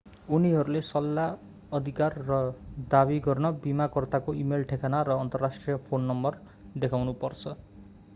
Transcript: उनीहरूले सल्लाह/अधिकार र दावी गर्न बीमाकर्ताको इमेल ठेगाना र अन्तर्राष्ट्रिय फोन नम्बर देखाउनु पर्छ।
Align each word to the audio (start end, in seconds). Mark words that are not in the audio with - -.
उनीहरूले 0.35 0.79
सल्लाह/अधिकार 0.85 2.15
र 2.29 2.39
दावी 2.93 3.19
गर्न 3.27 3.51
बीमाकर्ताको 3.65 4.35
इमेल 4.45 4.65
ठेगाना 4.71 5.03
र 5.03 5.19
अन्तर्राष्ट्रिय 5.19 5.77
फोन 5.85 6.09
नम्बर 6.11 6.41
देखाउनु 6.77 7.15
पर्छ। 7.25 7.55